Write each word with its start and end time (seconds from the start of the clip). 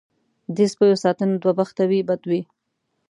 دې 0.55 0.65
سپیو 0.73 1.01
ساتنه 1.03 1.33
دوه 1.43 1.53
بخته 1.59 1.83
وي 1.89 2.01
بد 2.09 2.21
وي. 2.29 2.41